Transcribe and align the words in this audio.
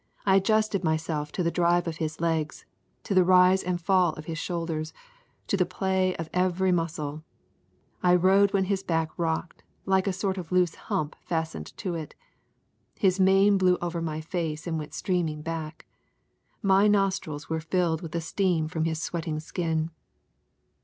I 0.25 0.37
adjusted 0.37 0.83
myself 0.83 1.31
to 1.33 1.43
the 1.43 1.51
drive 1.51 1.87
of 1.87 1.97
his 1.97 2.19
legs, 2.19 2.65
to 3.03 3.13
the 3.13 3.23
rise 3.23 3.61
and 3.61 3.79
fall 3.79 4.13
of 4.13 4.25
his 4.25 4.39
shoulders, 4.39 4.93
to 5.45 5.55
the 5.55 5.63
play 5.67 6.15
of 6.15 6.27
every 6.33 6.71
muscle. 6.71 7.23
I 8.01 8.15
rode 8.15 8.51
when 8.51 8.63
his 8.63 8.81
back 8.81 9.11
rocked, 9.15 9.61
like 9.85 10.07
a 10.07 10.11
sort 10.11 10.39
of 10.39 10.51
loose 10.51 10.73
hump 10.73 11.15
fastened 11.23 11.71
on 11.85 11.95
it. 11.97 12.15
His 12.95 13.19
mane 13.19 13.59
blew 13.59 13.77
over 13.79 14.01
my 14.01 14.21
face 14.21 14.65
and 14.65 14.79
went 14.79 14.95
streaming 14.95 15.43
back. 15.43 15.85
My 16.63 16.87
nostrils 16.87 17.47
were 17.47 17.61
filled 17.61 18.01
with 18.01 18.13
the 18.13 18.21
steam 18.21 18.67
from 18.67 18.85
his 18.85 18.99
sweating 18.99 19.39
skin. 19.39 19.91